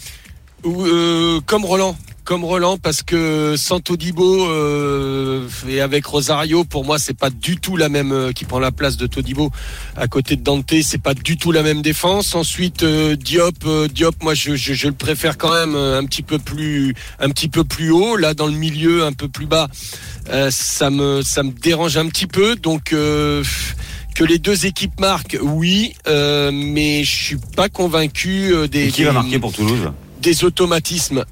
[0.65, 1.97] Ou, euh, comme Roland.
[2.27, 7.57] Comme Roland parce que Santo Dibo euh, et avec Rosario, pour moi, c'est pas du
[7.57, 9.51] tout la même euh, qui prend la place de Todibo
[9.97, 10.75] à côté de Dante.
[10.83, 12.35] C'est pas du tout la même défense.
[12.35, 16.23] Ensuite, euh, Diop, euh, Diop, moi, je, je, je le préfère quand même un petit
[16.23, 18.17] peu plus, un petit peu plus haut.
[18.17, 19.69] Là, dans le milieu, un peu plus bas,
[20.51, 22.57] ça me, ça me dérange un petit peu.
[22.57, 28.89] Donc que les deux équipes marquent, oui, euh, mais je suis pas convaincu des.
[28.89, 29.93] Et qui va marquer pour Toulouse?
[30.27, 31.25] des automatismes.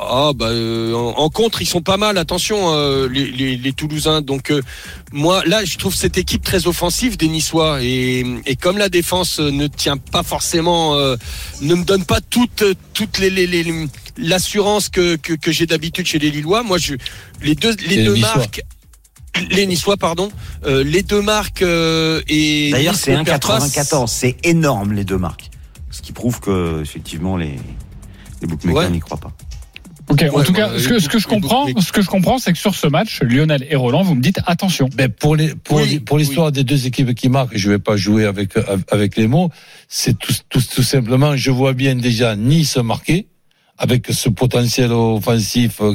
[0.00, 3.72] Ah bah euh, en, en contre ils sont pas mal attention euh, les, les, les
[3.72, 4.62] Toulousains donc euh,
[5.12, 9.40] moi là je trouve cette équipe très offensive des Niçois et, et comme la défense
[9.40, 11.16] ne tient pas forcément euh,
[11.62, 12.62] ne me donne pas toute
[12.94, 13.64] toute les,
[14.16, 16.94] l'assurance que, que, que j'ai d'habitude chez les Lillois moi je
[17.42, 18.36] les deux les deux Niçois.
[18.36, 18.62] marques
[19.50, 20.30] les Niçois pardon
[20.64, 23.58] euh, les deux marques euh, et D'ailleurs, c'est ne perd pas.
[23.58, 24.06] 1,94.
[24.08, 25.50] C'est énorme, les deux marques.
[25.90, 27.56] Ce qui prouve que, effectivement, les,
[28.40, 28.90] les bookmakers Ouais.
[28.90, 29.32] n'y croient pas.
[30.08, 32.52] Ok, en tout cas, ce que, ce que je comprends, ce que je comprends, c'est
[32.52, 34.88] que sur ce match, Lionel et Roland, vous me dites attention.
[34.94, 37.96] Ben pour les pour Oui, pour l'histoire des deux équipes qui marquent, je vais pas
[37.96, 38.52] jouer avec
[38.90, 39.50] avec les mots.
[39.88, 43.26] C'est tout, tout tout simplement, je vois bien déjà Nice marquer
[43.76, 45.94] avec ce potentiel offensif euh,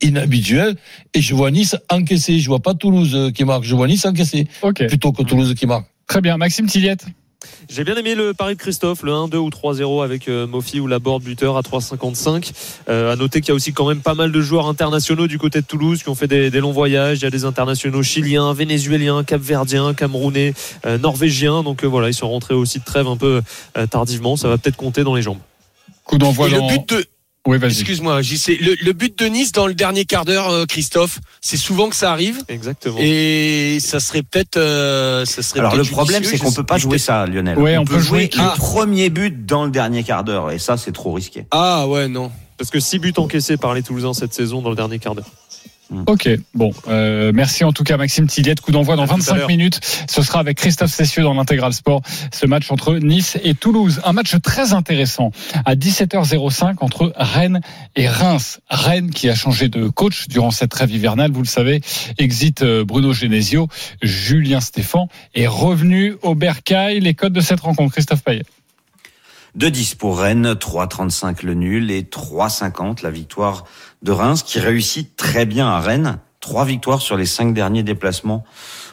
[0.00, 0.76] inhabituel
[1.12, 2.38] et je vois Nice encaisser.
[2.38, 5.54] Je vois pas Toulouse euh, qui marque, je vois Nice encaisser Ok, plutôt que Toulouse
[5.54, 5.86] qui marque.
[6.06, 6.36] très bien.
[6.36, 7.06] Maxime Tilliette.
[7.68, 10.86] J'ai bien aimé le pari de Christophe, le 1-2 ou 3-0 avec euh, Mofi ou
[10.86, 12.52] la board buteur à 3,55.
[12.88, 15.38] Euh, à noter qu'il y a aussi quand même pas mal de joueurs internationaux du
[15.38, 17.18] côté de Toulouse qui ont fait des, des longs voyages.
[17.18, 20.54] Il y a des internationaux chiliens, vénézuéliens, capverdiens, camerounais,
[20.86, 21.62] euh, norvégiens.
[21.62, 23.42] Donc euh, voilà, ils sont rentrés aussi de trêve un peu
[23.76, 24.36] euh, tardivement.
[24.36, 25.38] Ça va peut-être compter dans les jambes.
[26.04, 26.66] Coup d'envoi Et le dans.
[26.68, 27.04] but de
[27.46, 27.72] Oui, vas-y.
[27.72, 28.56] Excuse-moi, JC.
[28.60, 31.96] Le, le but de Nice dans le dernier quart d'heure, euh, Christophe, c'est souvent que
[31.96, 32.38] ça arrive.
[32.48, 32.98] Exactement.
[33.00, 34.56] Et ça serait peut-être.
[34.56, 37.58] euh, ça serait Alors, le problème, c'est qu'on peut pas jouer ça, Lionel.
[37.58, 38.54] Ouais, on peut jouer le Ah.
[38.56, 40.52] premier but dans le dernier quart d'heure.
[40.52, 41.44] Et ça, c'est trop risqué.
[41.50, 42.30] Ah ouais, non.
[42.58, 45.26] Parce que 6 buts encaissés par les Toulousains cette saison dans le dernier quart d'heure.
[46.06, 48.60] Ok, bon, euh, merci en tout cas Maxime Tilliette.
[48.60, 49.48] Coup d'envoi dans À tout à 25 l'heure.
[49.48, 49.80] minutes.
[50.08, 52.02] Ce sera avec Christophe Cessieux dans l'intégral sport.
[52.32, 54.00] Ce match entre Nice et Toulouse.
[54.04, 55.32] Un match très intéressant
[55.64, 57.60] à 17h05 entre Rennes
[57.96, 58.60] et Reims.
[58.68, 61.30] Rennes qui a changé de coach durant cette trêve hivernale.
[61.32, 61.80] Vous le savez,
[62.18, 63.68] exit euh, Bruno Genesio.
[64.02, 67.00] Julien Stéphan est revenu au Bercail.
[67.00, 68.44] Les codes de cette rencontre, Christophe Payet.
[69.58, 73.64] 2-10 pour Rennes, 3-35 le nul et 3-50 la victoire
[74.02, 76.18] de Reims qui réussit très bien à Rennes.
[76.40, 78.44] Trois victoires sur les cinq derniers déplacements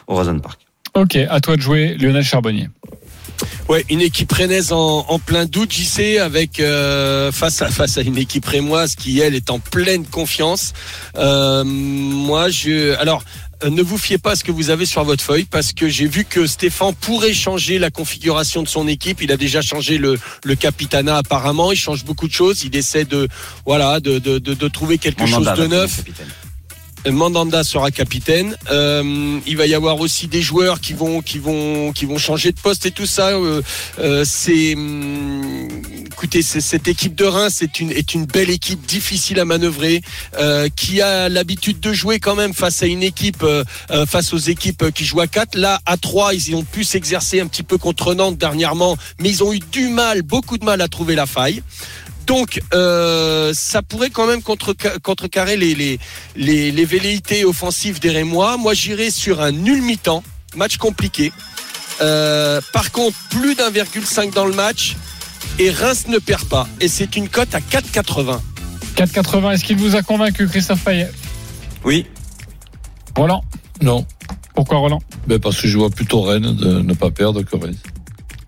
[0.06, 0.60] au Rosen Park.
[0.94, 2.68] Ok, à toi de jouer, Lionel Charbonnier.
[3.68, 8.02] Ouais, une équipe rennaise en, en plein doute, JC, avec euh, face à face à
[8.02, 10.72] une équipe rémoise qui elle est en pleine confiance.
[11.16, 13.22] Euh, moi, je alors.
[13.64, 15.88] Euh, Ne vous fiez pas à ce que vous avez sur votre feuille parce que
[15.88, 19.22] j'ai vu que Stéphane pourrait changer la configuration de son équipe.
[19.22, 21.72] Il a déjà changé le, le capitana apparemment.
[21.72, 22.62] Il change beaucoup de choses.
[22.64, 23.28] Il essaie de
[23.66, 25.96] voilà de, de, de, de trouver quelque chose de neuf.
[25.96, 26.26] capitaine.
[27.08, 28.56] Mandanda sera capitaine.
[28.70, 32.52] Euh, il va y avoir aussi des joueurs qui vont qui vont qui vont changer
[32.52, 33.30] de poste et tout ça.
[33.30, 33.62] Euh,
[33.98, 35.68] euh, c'est hum,
[36.12, 40.02] écoutez, cette équipe de Reims est une est une belle équipe difficile à manœuvrer,
[40.76, 43.44] qui a l'habitude de jouer quand même face à une équipe
[44.06, 47.46] face aux équipes qui jouent à 4 Là à 3 ils ont pu s'exercer un
[47.46, 50.88] petit peu contre Nantes dernièrement, mais ils ont eu du mal, beaucoup de mal à
[50.88, 51.62] trouver la faille.
[52.30, 55.98] Donc, euh, ça pourrait quand même contre, contrecarrer les, les,
[56.36, 58.56] les, les velléités offensives des Rémois.
[58.56, 60.22] Moi, j'irais sur un nul mi-temps,
[60.54, 61.32] match compliqué.
[62.00, 64.94] Euh, par contre, plus d'1,5 dans le match
[65.58, 66.68] et Reims ne perd pas.
[66.80, 68.38] Et c'est une cote à 4,80.
[68.94, 71.10] 4,80, est-ce qu'il vous a convaincu, Christophe Payet?
[71.84, 72.06] Oui.
[73.16, 73.42] Roland?
[73.82, 74.06] Non,
[74.54, 75.02] Pourquoi Roland?
[75.26, 77.74] Ben parce que je vois plutôt Rennes de ne pas perdre que Rennes.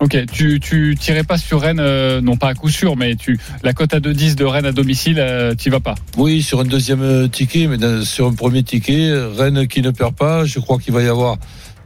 [0.03, 3.39] Ok, tu tu tirais pas sur Rennes, euh, non pas à coup sûr, mais tu
[3.63, 5.95] la cote à 2-10 de Rennes à domicile, euh, tu vas pas.
[6.17, 9.91] Oui, sur un deuxième euh, ticket, mais dans- sur un premier ticket, Rennes qui ne
[9.91, 11.37] perd pas, je crois qu'il va y avoir,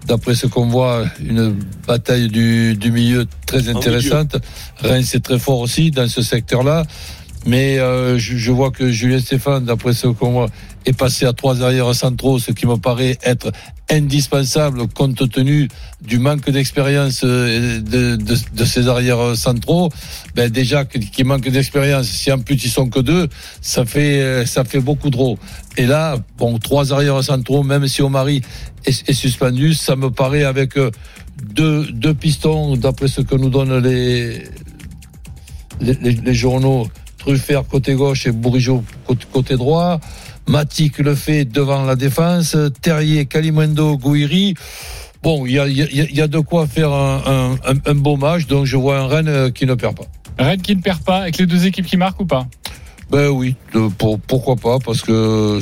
[0.07, 1.55] d'après ce qu'on voit, une
[1.87, 4.37] bataille du, du milieu très intéressante.
[4.81, 6.85] Rennes, c'est très fort aussi dans ce secteur-là.
[7.45, 10.49] Mais euh, je, je vois que Julien Stéphane, d'après ce qu'on voit,
[10.87, 13.51] est passé à trois arrières centraux, ce qui me paraît être
[13.89, 15.67] indispensable compte tenu
[16.01, 19.89] du manque d'expérience euh, de, ces arrières centraux.
[20.35, 23.27] Ben déjà qui manque d'expérience, si en plus ils sont que deux,
[23.61, 25.37] ça fait euh, ça fait beaucoup trop.
[25.77, 28.41] Et là, bon, trois arrières centraux, même si Omari
[28.85, 30.91] est, suspendu, ça me paraît avec euh,
[31.43, 34.43] deux, deux pistons, d'après ce que nous donnent les,
[35.81, 38.83] les, les- journaux, Truffert côté gauche et Bourigeau
[39.33, 39.99] côté droit.
[40.47, 44.53] Matic le fait devant la défense, Terrier, Kalimundo, Gouiri.
[45.23, 47.73] Bon, il y a, il y, a, il y a de quoi faire un, un,
[47.73, 50.05] un, un beau match, donc je vois un Rennes euh, qui ne perd pas.
[50.39, 52.47] Rennes qui ne perd pas, avec les deux équipes qui marquent ou pas?
[53.09, 55.59] Ben oui, de- pour, pourquoi pas, parce que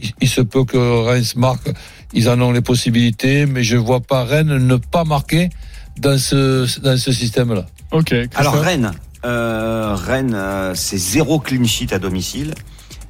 [0.00, 1.68] il, il se peut que Reims marque,
[2.14, 5.50] ils en ont les possibilités, mais je vois pas Rennes ne pas marquer
[5.98, 7.66] dans ce, dans ce système-là.
[7.90, 8.14] Ok.
[8.34, 8.92] Alors Rennes,
[9.24, 12.54] euh, Rennes, euh, c'est zéro clean sheet à domicile.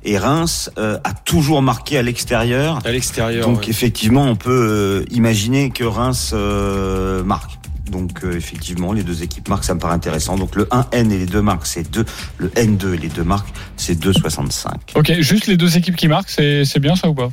[0.04, 2.78] Et Reims euh, a toujours marqué à l'extérieur.
[2.84, 3.46] À l'extérieur.
[3.46, 3.70] Donc ouais.
[3.70, 7.52] effectivement, on peut euh, imaginer que Reims euh, marque.
[7.90, 10.36] Donc euh, effectivement, les deux équipes marquent, ça me paraît intéressant.
[10.36, 12.04] Donc le 1N et les deux marques, c'est 2.
[12.38, 14.66] Le N2 et les deux marques, c'est 2,65.
[14.94, 17.30] Ok, juste les deux équipes qui marquent, c'est c'est bien ça ou pas?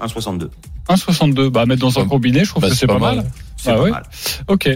[0.00, 0.48] 1,62.
[0.90, 1.48] 1,62.
[1.48, 3.16] Bah, mettre dans un combiné, je trouve Bah, que c'est c'est pas, pas mal.
[3.16, 3.26] mal.
[3.56, 4.02] C'est Ah pas mal.
[4.48, 4.68] Ok,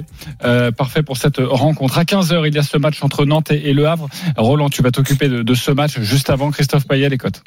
[0.45, 1.99] Euh, parfait pour cette rencontre.
[1.99, 4.09] À 15h, il y a ce match entre Nantes et et Le Havre.
[4.37, 7.43] Roland, tu vas t'occuper de, de ce match juste avant Christophe Payet, les cotes.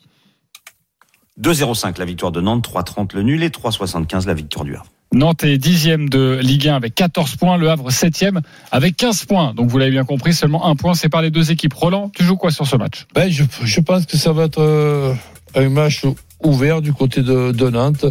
[1.42, 4.86] 2,05 la victoire de Nantes, 3,30 le nul et 3,75 la victoire du Havre.
[5.14, 8.42] Nantes est dixième de Ligue 1 avec 14 points, Le Havre septième
[8.72, 9.54] avec 15 points.
[9.54, 11.74] Donc vous l'avez bien compris, seulement un point sépare les deux équipes.
[11.74, 13.06] Roland, tu joues quoi sur ce match?
[13.16, 15.14] Ben, je, je pense que ça va être euh,
[15.56, 16.04] un match
[16.44, 18.06] ouvert du côté de, de Nantes.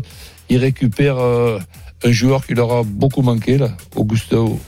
[0.48, 1.58] Ils récupèrent euh,
[2.04, 4.58] un joueur qui leur a beaucoup manqué, là, Augusto,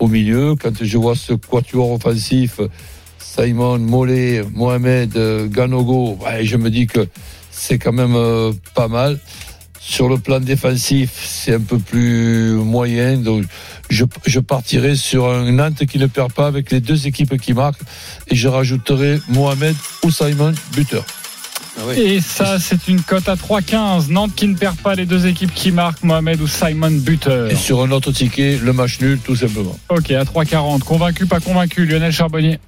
[0.00, 0.54] au, milieu.
[0.54, 2.60] Quand je vois ce quatuor offensif,
[3.18, 7.08] Simon, Mollet, Mohamed, euh, Ganogo, je me dis que
[7.50, 9.18] c'est quand même euh, pas mal.
[9.80, 13.22] Sur le plan défensif, c'est un peu plus moyen.
[13.88, 17.54] Je, je partirai sur un Nantes qui ne perd pas avec les deux équipes qui
[17.54, 17.80] marquent.
[18.28, 21.04] Et je rajouterai Mohamed ou Simon, buteur.
[21.78, 21.94] Ah.
[21.96, 24.10] Et ça, c'est une cote à 3,15.
[24.10, 27.50] Nantes qui ne perd pas les deux équipes qui marquent, Mohamed ou Simon buteur.
[27.50, 29.78] Et sur un autre ticket, le match nul, tout simplement.
[29.88, 30.80] Ok, à 3,40.
[30.80, 32.58] Convaincu, pas convaincu, Lionel Charbonnier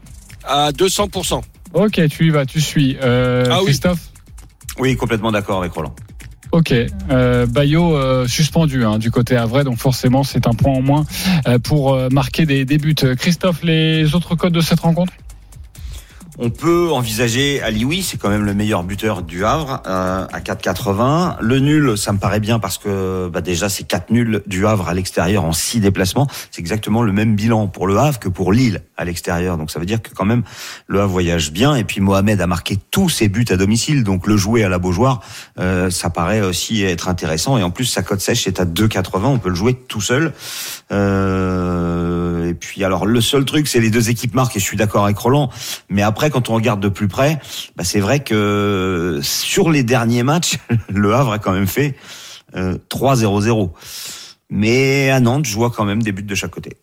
[0.44, 1.40] À 200%.
[1.75, 2.96] Ok, tu y vas, tu suis.
[3.03, 3.66] Euh, Ah oui.
[3.66, 4.01] Christophe
[4.79, 5.94] Oui, complètement d'accord avec Roland.
[6.53, 6.75] Ok,
[7.11, 11.05] euh, Bayo euh, suspendu hein, du côté Havre, donc forcément c'est un point en moins
[11.46, 12.96] euh, pour euh, marquer des, des buts.
[13.16, 15.12] Christophe, les autres codes de cette rencontre
[16.42, 21.37] On peut envisager Alioui, c'est quand même le meilleur buteur du Havre euh, à 4,80.
[21.38, 24.88] Le nul, ça me paraît bien parce que bah, déjà c'est 4 nuls du Havre
[24.88, 26.29] à l'extérieur en 6 déplacements.
[26.50, 29.59] C'est exactement le même bilan pour le Havre que pour Lille à l'extérieur.
[29.59, 30.42] Donc ça veut dire que quand même
[30.87, 31.74] le Havre voyage bien.
[31.74, 34.03] Et puis Mohamed a marqué tous ses buts à domicile.
[34.03, 35.20] Donc le jouer à la Beaujoire,
[35.59, 37.59] euh, ça paraît aussi être intéressant.
[37.59, 39.26] Et en plus sa cote sèche est à 2,80.
[39.26, 40.33] On peut le jouer tout seul.
[40.90, 44.57] Euh, et puis alors le seul truc, c'est les deux équipes marquent.
[44.57, 45.50] Et je suis d'accord avec Roland.
[45.90, 47.38] Mais après, quand on regarde de plus près,
[47.77, 50.57] bah, c'est vrai que sur les derniers matchs,
[50.88, 51.95] le Havre a quand même fait
[52.57, 53.71] euh, 3-0-0.
[54.49, 56.77] Mais à Nantes, je vois quand même des buts de chaque côté.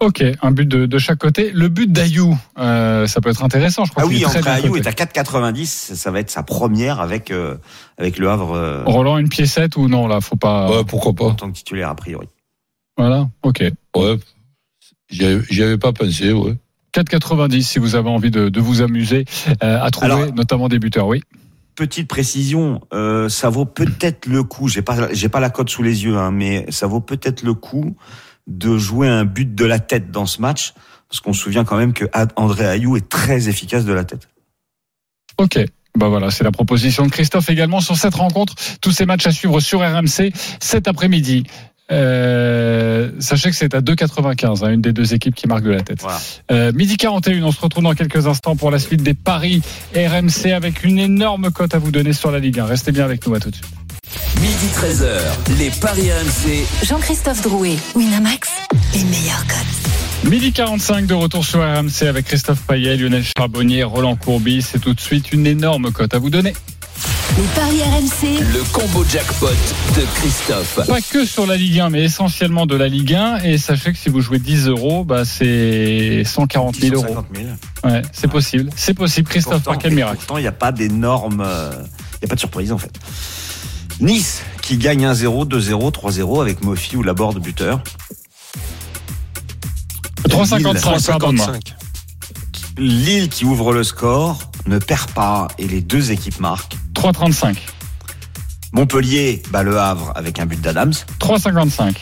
[0.00, 1.52] Ok, un but de, de chaque côté.
[1.52, 3.84] Le but d'Ayou, euh, ça peut être intéressant.
[3.84, 5.64] Je crois Ah oui, entre Ayou est à 4,90.
[5.94, 7.56] Ça va être sa première avec euh,
[7.98, 10.68] avec le Havre euh, Roland, une piécette ou non là, faut pas.
[10.70, 11.26] Ouais, pourquoi pas.
[11.26, 12.26] en tant que titulaire a priori.
[12.98, 13.62] Voilà, ok.
[13.96, 14.18] Ouais,
[15.08, 16.56] j'y avais- j'y avais pas pensé, ouais.
[16.94, 19.24] 4,90 si vous avez envie de, de vous amuser
[19.62, 21.06] euh, à trouver Alors- notamment des buteurs.
[21.06, 21.22] Oui.
[21.74, 24.68] Petite précision, euh, ça vaut peut-être le coup.
[24.68, 27.54] J'ai pas j'ai pas la cote sous les yeux, hein, mais ça vaut peut-être le
[27.54, 27.96] coup
[28.46, 30.74] de jouer un but de la tête dans ce match,
[31.08, 32.04] parce qu'on se souvient quand même que
[32.36, 34.28] André Ayou est très efficace de la tête.
[35.38, 35.60] Ok.
[35.96, 38.54] Bah voilà, c'est la proposition de Christophe également sur cette rencontre.
[38.82, 41.44] Tous ces matchs à suivre sur RMC cet après-midi.
[41.90, 45.82] Euh, sachez que c'est à 2,95, hein, une des deux équipes qui marque de la
[45.82, 46.00] tête.
[46.00, 46.20] Voilà.
[46.50, 49.62] Euh, midi 41, on se retrouve dans quelques instants pour la suite des paris
[49.94, 52.66] RMC avec une énorme cote à vous donner sur la Ligue 1.
[52.66, 53.66] Restez bien avec nous, à tout de suite.
[54.40, 56.86] Midi 13h, les Paris RMC.
[56.86, 58.48] Jean-Christophe Drouet, Winamax,
[58.94, 60.30] les meilleurs codes.
[60.30, 64.62] Midi 45 de retour sur RMC avec Christophe Payet, Lionel Charbonnier, Roland Courbis.
[64.62, 66.52] C'est tout de suite une énorme cote à vous donner.
[67.38, 69.46] Les paris RMC, Le combo jackpot
[69.96, 70.80] de Christophe.
[70.86, 73.38] Pas que sur la Ligue 1, mais essentiellement de la Ligue 1.
[73.44, 77.06] Et sachez que si vous jouez 10 euros, bah c'est 140 000 euros.
[77.06, 77.48] 150 000.
[77.84, 78.68] Ouais, c'est possible.
[78.76, 79.28] C'est possible.
[79.30, 81.70] Christophe, par quel miracle Pourtant, il n'y a pas d'énorme, euh,
[82.16, 82.92] il n'y a pas de surprise en fait.
[84.00, 87.82] Nice qui gagne 1-0, 2-0, 3-0 avec Mofi ou Laborde buteur.
[90.28, 91.34] 3,55 pardon.
[91.34, 91.74] 3,55.
[92.76, 96.76] Lille qui ouvre le score ne perd pas et les deux équipes marquent.
[96.94, 97.56] 3,35.
[98.72, 100.92] Montpellier bat le Havre avec un but d'Adams.
[101.20, 101.94] 3,55.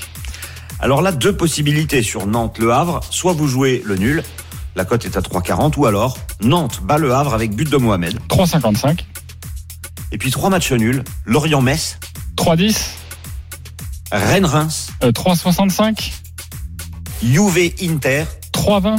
[0.78, 3.00] Alors là, deux possibilités sur Nantes-Le Havre.
[3.10, 4.22] Soit vous jouez le nul,
[4.76, 8.18] la cote est à 3,40, ou alors Nantes bat le Havre avec but de Mohamed.
[8.28, 9.00] 3,55.
[10.12, 11.98] Et puis trois matchs nuls, Lorient-Metz,
[12.36, 12.76] 3,10.
[14.12, 16.12] Rennes-Reims, Euh, 3,65.
[17.22, 18.96] Juve-Inter, 3,20.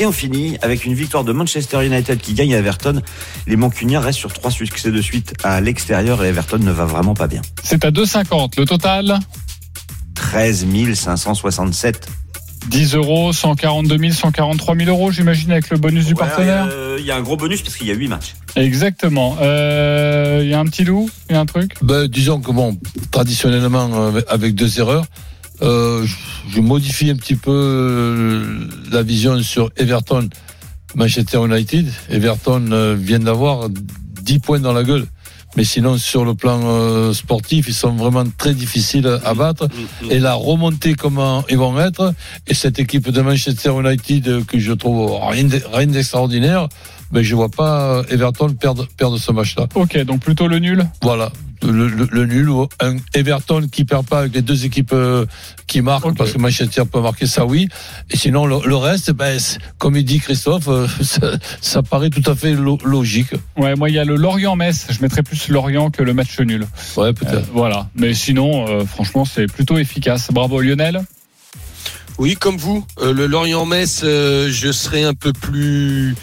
[0.00, 3.02] Et on finit avec une victoire de Manchester United qui gagne à Everton.
[3.46, 7.14] Les Mancuniens restent sur trois succès de suite à l'extérieur et Everton ne va vraiment
[7.14, 7.42] pas bien.
[7.64, 8.58] C'est à 2,50.
[8.58, 9.18] Le total?
[10.14, 12.08] 13 567.
[12.68, 16.68] 10 euros, 142 000, 143 000 euros, j'imagine, avec le bonus du Ouais, partenaire?
[16.70, 18.34] euh, Il y a un gros bonus parce qu'il y a 8 matchs.
[18.56, 19.36] Exactement.
[19.40, 21.72] Euh, Il y a un petit loup, il y a un truc?
[21.82, 22.76] Ben, disons que bon,
[23.10, 25.06] traditionnellement, euh, avec deux erreurs,
[25.62, 26.04] euh,
[26.54, 30.28] je- modifie un petit peu euh, la vision sur Everton,
[30.94, 31.86] Manchester United.
[32.10, 35.06] Everton euh, vient d'avoir 10 points dans la gueule.
[35.56, 39.66] Mais sinon, sur le plan euh, sportif, ils sont vraiment très difficiles à battre.
[40.10, 42.12] Et la remontée, comment ils vont être,
[42.46, 46.68] et cette équipe de Manchester United que je trouve rien d'extraordinaire,
[47.10, 49.66] ben, je vois pas Everton perdre, perdre ce match-là.
[49.74, 50.86] Ok, donc plutôt le nul.
[51.02, 51.30] Voilà.
[51.60, 55.26] Le, le- le nul ou un Everton qui perd pas avec les deux équipes euh,
[55.66, 57.68] qui marquent parce que Manchester peut marquer ça oui
[58.10, 59.40] et sinon le, le reste ben,
[59.76, 63.88] comme il dit Christophe euh, ça, ça paraît tout à fait lo- logique Ouais, moi
[63.90, 64.86] il y a le Lorient-Metz.
[64.90, 66.64] Je mettrais plus Lorient que le match nul.
[66.96, 67.88] ouais peut-être Euh, voilà.
[67.96, 70.28] Mais sinon, euh, franchement, c'est plutôt efficace.
[70.30, 71.02] Bravo Lionel.
[72.18, 76.14] Oui, comme vous, euh, le Lorient-Metz, euh, je serai un peu plus euh,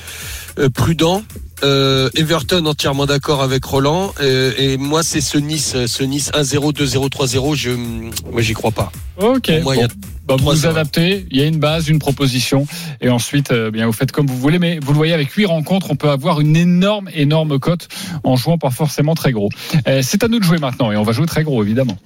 [0.73, 1.23] prudent.
[1.63, 6.29] Euh, Everton entièrement d'accord avec Roland Euh, et moi c'est ce Nice, euh, ce Nice
[6.33, 7.55] 1-0, 2-0, 3-0.
[7.55, 8.91] Je, moi j'y crois pas.
[9.17, 9.51] Ok.
[9.63, 9.87] Moi, y a.
[10.27, 12.65] Bah, vous vous adaptez, il y a une base, une proposition,
[12.99, 14.57] et ensuite, euh, bien, vous faites comme vous voulez.
[14.57, 17.87] Mais vous le voyez, avec huit rencontres, on peut avoir une énorme, énorme cote
[18.23, 19.49] en jouant pas forcément très gros.
[19.87, 21.97] Euh, c'est à nous de jouer maintenant, et on va jouer très gros, évidemment.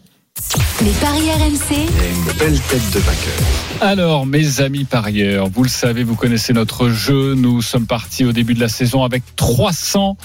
[0.82, 3.82] Les paris RMC, Une belle tête de vainqueur.
[3.82, 7.36] Alors, mes amis parieurs, vous le savez, vous connaissez notre jeu.
[7.36, 10.15] Nous sommes partis au début de la saison avec 300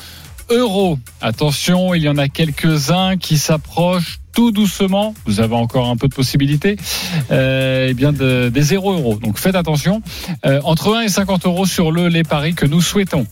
[0.50, 0.98] euros.
[1.20, 5.14] Attention, il y en a quelques-uns qui s'approchent tout doucement.
[5.26, 6.76] Vous avez encore un peu de possibilités.
[7.30, 9.16] Euh, eh bien, de- des 0 euros.
[9.22, 10.02] Donc, faites attention.
[10.44, 13.26] Euh, entre 1 et 50 euros sur le les paris que nous souhaitons.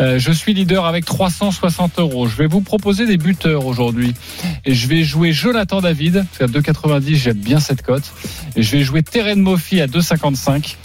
[0.00, 2.26] Euh, je suis leader avec 360 euros.
[2.26, 4.14] Je vais vous proposer des buteurs aujourd'hui.
[4.64, 8.04] Et je vais jouer Jonathan David, qu'à 2,90, j'aime bien cette cote.
[8.56, 10.76] Je vais jouer Terren Moffi à 2,55.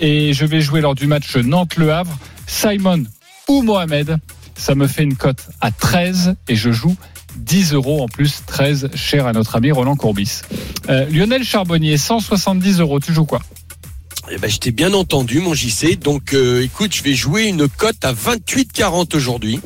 [0.00, 3.04] Et je vais jouer lors du match Nantes-Le Havre, Simon
[3.48, 4.16] ou Mohamed.
[4.56, 6.94] Ça me fait une cote à 13 et je joue
[7.36, 10.40] 10 euros en plus, 13 cher à notre ami Roland Courbis.
[10.88, 13.00] Euh, Lionel Charbonnier, 170 euros.
[13.00, 13.40] Tu joues quoi?
[14.30, 15.98] Eh ben, je t'ai bien entendu, mon JC.
[15.98, 19.60] Donc, euh, écoute, je vais jouer une cote à 28,40 aujourd'hui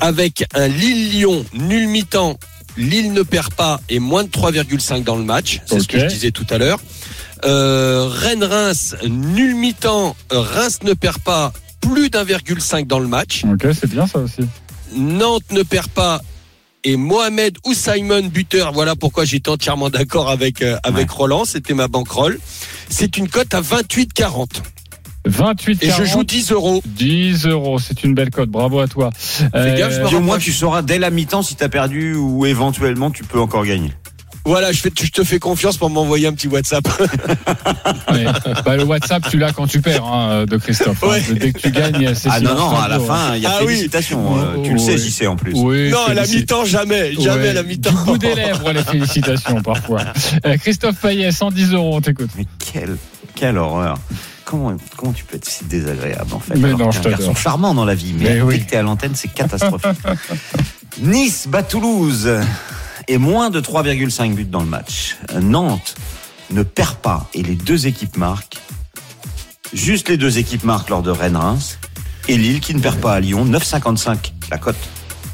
[0.00, 2.38] avec un Lille-Lyon nul mi-temps.
[2.76, 5.60] Lille ne perd pas et moins de 3,5 dans le match.
[5.66, 6.80] C'est ce que je disais tout à l'heure.
[7.44, 10.16] Euh, Rennes-Reims nul mi-temps.
[10.30, 13.44] Reims ne perd pas plus d'1,5 dans le match.
[13.44, 14.42] Ok, c'est bien ça aussi.
[14.94, 16.20] Nantes ne perd pas
[16.88, 18.72] et Mohamed ou Simon buteur.
[18.72, 21.44] Voilà pourquoi j'étais entièrement d'accord avec euh, avec Roland.
[21.44, 22.38] C'était ma banquerolle.
[22.88, 24.46] C'est une cote à 28,40
[25.26, 26.80] 28 et je joue 10 euros.
[26.86, 28.48] 10 euros, c'est une belle cote.
[28.48, 29.10] Bravo à toi.
[29.54, 32.14] Euh, gaffe, je me Puis au moins, tu sauras dès la mi-temps si t'as perdu
[32.14, 33.92] ou éventuellement tu peux encore gagner.
[34.48, 36.88] Voilà, je, fais, je te fais confiance pour m'envoyer un petit WhatsApp.
[38.10, 38.24] Ouais.
[38.64, 41.04] Bah, le WhatsApp, tu l'as quand tu perds, hein, de Christophe.
[41.04, 41.18] hein.
[41.38, 43.00] Dès que tu gagnes, c'est Ah non, non, à la hein.
[43.06, 43.66] fin, il y a Ah oui.
[43.74, 44.38] félicitations.
[44.38, 44.98] euh, tu le Oh, sais, oui.
[44.98, 45.52] j'y sais en plus.
[45.54, 47.12] Oui, non, à la mi-temps, jamais.
[47.14, 47.90] Jamais Ouais, à la mi-temps.
[47.90, 50.00] Du bout des lèvres, les félicitations, parfois.
[50.46, 52.30] Euh, Christophe Payet, 110 euros, on t'écoute.
[52.36, 52.96] Mais quelle,
[53.34, 53.98] quelle horreur.
[54.46, 57.34] Comment, comment tu peux être si désagréable en fait Mais alors non, je un garçon
[57.34, 58.60] charmant dans la vie, mais, Mais dès oui.
[58.64, 59.90] que t'es à l'antenne, c'est catastrophique.
[61.02, 62.30] nice bat Toulouse
[63.08, 65.16] et moins de 3,5 buts dans le match.
[65.40, 65.96] Nantes
[66.50, 68.58] ne perd pas et les deux équipes marquent.
[69.72, 71.78] Juste les deux équipes marquent lors de Rennes-Reims.
[72.28, 74.76] Et Lille qui ne perd pas à Lyon, 9,55 la cote.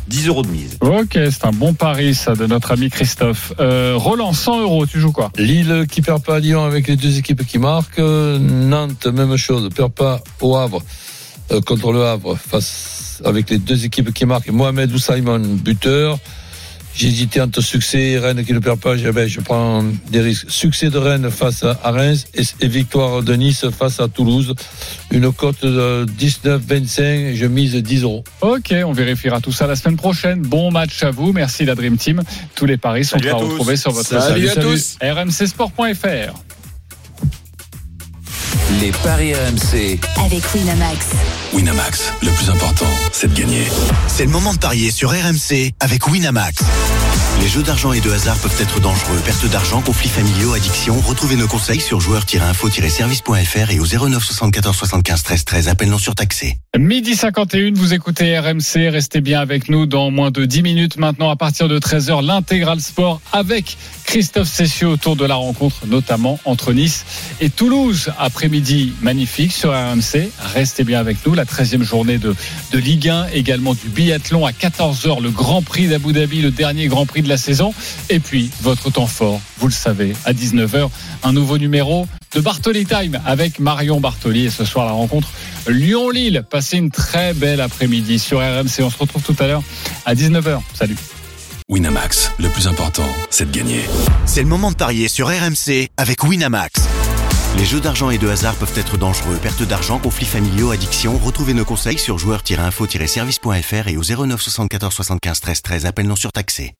[0.07, 0.77] 10 euros de mise.
[0.81, 3.55] Ok, c'est un bon pari, ça, de notre ami Christophe.
[3.59, 5.33] Euh, Roland, 100 euros, tu joues quoi?
[5.37, 9.69] Lille qui perd pas à Lyon avec les deux équipes qui marquent Nantes même chose
[9.75, 10.83] perd pas au Havre
[11.51, 16.19] euh, contre le Havre face avec les deux équipes qui marquent Mohamed ou Simon buteur
[16.97, 18.97] J'ai hésité entre succès et Rennes qui ne perd pas.
[18.97, 20.47] Je, ben, je prends des risques.
[20.49, 24.55] Succès de Rennes face à Reims et, et victoire de Nice face à Toulouse.
[25.11, 27.35] Une cote de 19-25.
[27.35, 28.23] Je mise 10 euros.
[28.41, 30.43] Ok, on vérifiera tout ça la semaine prochaine.
[30.43, 31.33] Bon match à vous.
[31.33, 32.23] Merci la Dream Team.
[32.55, 34.59] Tous les paris sont Salut à retrouver sur votre Salut site.
[34.59, 34.97] à tous.
[35.03, 36.54] rmcsport.fr.
[38.81, 39.99] Les paris RMC.
[40.25, 41.07] avec Winamax.
[41.53, 43.67] Winamax, le plus important, c'est de gagner.
[44.09, 46.63] C'est le moment de parier sur RMC avec Winamax.
[47.41, 49.21] Les jeux d'argent et de hasard peuvent être dangereux.
[49.25, 50.99] Perte d'argent, conflits familiaux, addiction.
[51.01, 55.69] Retrouvez nos conseils sur joueurs-info-service.fr et au 09 74 75 13 13.
[55.69, 56.57] Appel non surtaxé.
[56.79, 58.89] Midi 51, vous écoutez RMC.
[58.89, 61.31] Restez bien avec nous dans moins de 10 minutes maintenant.
[61.31, 66.73] À partir de 13h, l'intégral sport avec Christophe Cessieux autour de la rencontre, notamment entre
[66.73, 67.05] Nice
[67.41, 68.11] et Toulouse.
[68.19, 70.31] Après-midi magnifique sur RMC.
[70.55, 71.35] Restez bien avec nous.
[71.35, 72.35] La 13e journée de,
[72.73, 76.87] de Ligue 1, également du biathlon à 14h, le Grand Prix d'Abu Dhabi, le dernier
[76.87, 77.75] Grand Prix de la saison.
[78.11, 80.89] Et puis, votre temps fort, vous le savez, à 19h,
[81.25, 84.47] un nouveau numéro de Bartoli Time avec Marion Bartoli.
[84.47, 85.29] Et ce soir, la rencontre
[85.69, 86.45] Lyon-Lille.
[86.49, 88.83] Passez une très belle après-midi sur RMC.
[88.83, 89.63] On se retrouve tout à l'heure
[90.05, 90.61] à 19h.
[90.75, 90.97] Salut.
[91.71, 93.81] Winamax, le plus important, c'est de gagner.
[94.27, 96.83] C'est le moment de parier sur RMC avec Winamax.
[97.57, 99.39] Les jeux d'argent et de hasard peuvent être dangereux.
[99.41, 101.17] Perte d'argent, conflits familiaux, addiction.
[101.17, 105.87] Retrouvez nos conseils sur joueurs-info-service.fr et au 09 74 75 13 13.
[105.87, 106.73] Appel non surtaxé.